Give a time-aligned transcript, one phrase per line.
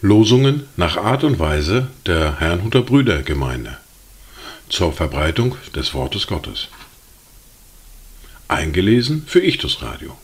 [0.00, 3.78] Losungen nach Art und Weise der Herrnhuter Brüdergemeinde
[4.68, 6.68] zur Verbreitung des Wortes Gottes.
[8.48, 10.14] Eingelesen für Ichtus Radio.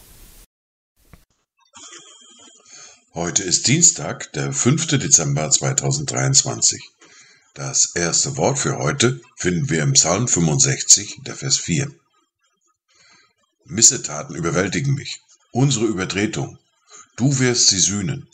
[3.15, 4.87] Heute ist Dienstag, der 5.
[4.99, 6.83] Dezember 2023.
[7.55, 11.91] Das erste Wort für heute finden wir im Psalm 65, der Vers 4.
[13.71, 15.21] Missetaten überwältigen mich,
[15.53, 16.59] unsere Übertretung.
[17.17, 18.29] Du wirst sie sühnen.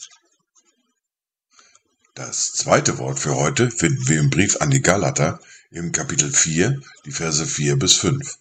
[2.15, 6.81] Das zweite Wort für heute finden wir im Brief an die Galater im Kapitel 4,
[7.05, 8.37] die Verse 4 bis 5.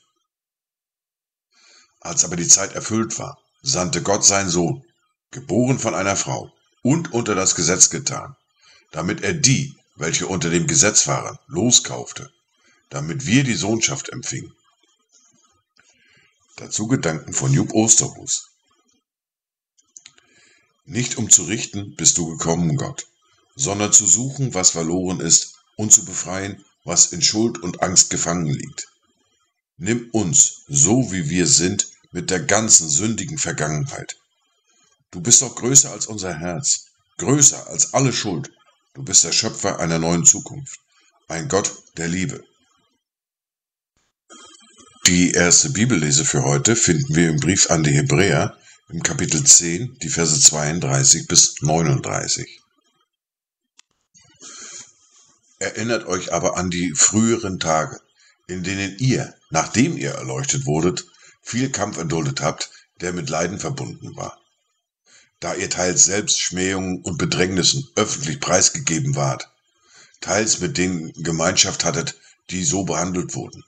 [2.00, 4.82] Als aber die Zeit erfüllt war, sandte Gott seinen Sohn,
[5.30, 6.50] geboren von einer Frau
[6.80, 8.36] und unter das Gesetz getan,
[8.92, 12.30] damit er die, welche unter dem Gesetz waren, loskaufte,
[12.88, 14.54] damit wir die Sohnschaft empfingen.
[16.58, 18.48] Dazu Gedanken von Jupp Osterhus.
[20.86, 23.08] Nicht um zu richten bist du gekommen, Gott,
[23.56, 28.46] sondern zu suchen, was verloren ist, und zu befreien, was in Schuld und Angst gefangen
[28.46, 28.88] liegt.
[29.76, 34.16] Nimm uns, so wie wir sind, mit der ganzen sündigen Vergangenheit.
[35.10, 36.86] Du bist doch größer als unser Herz,
[37.18, 38.50] größer als alle Schuld.
[38.94, 40.80] Du bist der Schöpfer einer neuen Zukunft,
[41.28, 42.42] ein Gott der Liebe.
[45.06, 49.98] Die erste Bibellese für heute finden wir im Brief an die Hebräer im Kapitel 10,
[50.02, 52.60] die Verse 32 bis 39.
[55.60, 58.00] Erinnert euch aber an die früheren Tage,
[58.48, 61.06] in denen ihr, nachdem ihr erleuchtet wurdet,
[61.40, 64.40] viel Kampf erduldet habt, der mit Leiden verbunden war.
[65.38, 69.52] Da ihr teils selbst Schmähungen und Bedrängnissen öffentlich preisgegeben wart,
[70.20, 72.16] teils mit denen Gemeinschaft hattet,
[72.50, 73.62] die so behandelt wurden.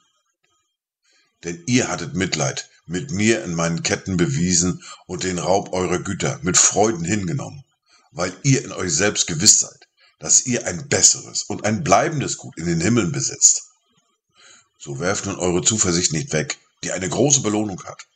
[1.45, 6.41] Denn ihr hattet Mitleid mit mir in meinen Ketten bewiesen und den Raub eurer Güter
[6.43, 7.65] mit Freuden hingenommen,
[8.13, 9.89] weil ihr in euch selbst gewiss seid,
[10.19, 13.69] dass ihr ein besseres und ein bleibendes Gut in den Himmeln besitzt.
[14.79, 18.07] So werft nun eure Zuversicht nicht weg, die eine große Belohnung hat.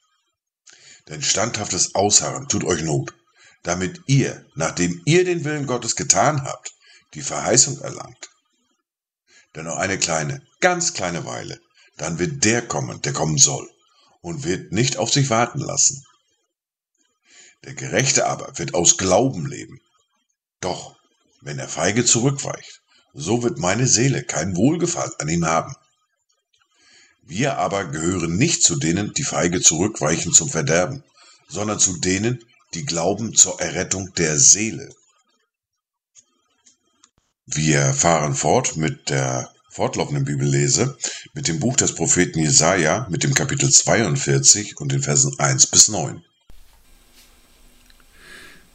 [1.08, 3.14] Denn standhaftes Ausharren tut euch Not,
[3.62, 6.72] damit ihr, nachdem ihr den Willen Gottes getan habt,
[7.14, 8.30] die Verheißung erlangt.
[9.54, 11.60] Denn nur eine kleine, ganz kleine Weile,
[11.96, 13.70] dann wird der kommen, der kommen soll,
[14.20, 16.04] und wird nicht auf sich warten lassen.
[17.64, 19.80] Der Gerechte aber wird aus Glauben leben.
[20.60, 20.96] Doch
[21.40, 22.82] wenn er feige zurückweicht,
[23.14, 25.74] so wird meine Seele kein Wohlgefallen an ihm haben.
[27.22, 31.04] Wir aber gehören nicht zu denen, die feige zurückweichen zum Verderben,
[31.48, 34.94] sondern zu denen, die glauben zur Errettung der Seele.
[37.46, 40.98] Wir fahren fort mit der fortlaufenden Bibellese,
[41.32, 45.88] mit dem Buch des Propheten Jesaja, mit dem Kapitel 42 und den Versen 1 bis
[45.88, 46.22] 9.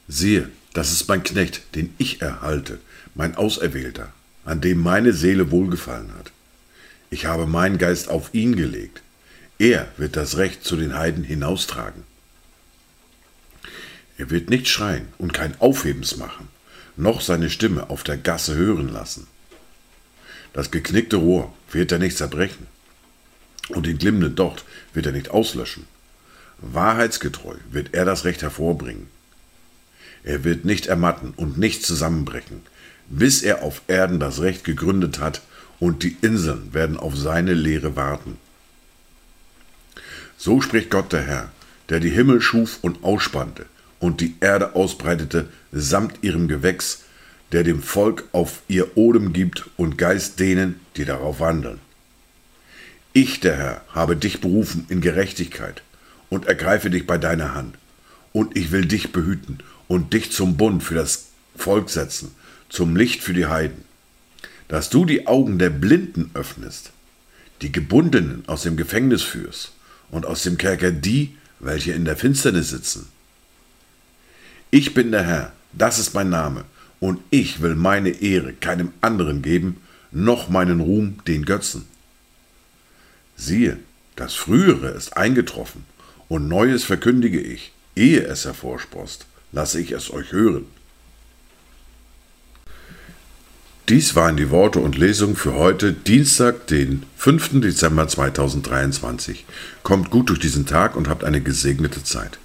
[0.08, 2.80] Siehe, das ist mein Knecht, den ich erhalte,
[3.14, 4.12] mein Auserwählter,
[4.44, 6.32] an dem meine Seele wohlgefallen hat.
[7.12, 9.04] Ich habe meinen Geist auf ihn gelegt.
[9.60, 12.06] Er wird das Recht zu den Heiden hinaustragen.
[14.18, 16.48] Er wird nicht schreien und kein Aufhebens machen,
[16.96, 19.28] noch seine Stimme auf der Gasse hören lassen.
[20.58, 22.66] Das geknickte Rohr wird er nicht zerbrechen,
[23.70, 25.86] und den glimmenden Docht wird er nicht auslöschen.
[26.58, 29.06] Wahrheitsgetreu wird er das Recht hervorbringen.
[30.24, 32.64] Er wird nicht ermatten und nicht zusammenbrechen,
[33.08, 35.44] bis er auf Erden das Recht gegründet hat
[35.80, 38.38] und die Inseln werden auf seine Lehre warten.
[40.38, 41.52] So spricht Gott der Herr,
[41.90, 43.68] der die Himmel schuf und ausspannte
[44.00, 47.04] und die Erde ausbreitete samt ihrem Gewächs,
[47.52, 51.80] der dem Volk auf ihr Odem gibt und Geist denen, die darauf wandeln.
[53.14, 55.82] Ich, der Herr, habe dich berufen in Gerechtigkeit
[56.30, 57.76] und ergreife dich bei deiner Hand.
[58.34, 62.36] Und ich will dich behüten und dich zum Bund für das Volk setzen,
[62.70, 63.86] zum Licht für die Heiden,
[64.68, 66.92] dass du die Augen der Blinden öffnest,
[67.62, 69.72] die Gebundenen aus dem Gefängnis führst
[70.12, 73.08] und aus dem Kerker die, welche in der Finsternis sitzen.
[74.70, 76.66] Ich bin der Herr, das ist mein Name,
[77.00, 79.78] und ich will meine Ehre keinem anderen geben,
[80.12, 81.86] noch meinen Ruhm den Götzen.
[83.36, 83.78] Siehe,
[84.16, 85.86] das Frühere ist eingetroffen,
[86.28, 90.66] und Neues verkündige ich, ehe es hervorsprost lasse ich es euch hören.
[93.90, 97.62] Dies waren die Worte und Lesungen für heute, Dienstag, den 5.
[97.62, 99.46] Dezember 2023.
[99.82, 102.38] Kommt gut durch diesen Tag und habt eine gesegnete Zeit.